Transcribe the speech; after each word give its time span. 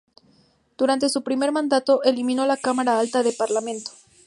Durante 0.79 1.09
su 1.09 1.21
primer 1.21 1.51
mandato 1.51 2.01
eliminó 2.01 2.47
la 2.47 2.57
cámara 2.57 2.97
alta 2.99 3.21
del 3.21 3.35
Parlamento. 3.35 3.91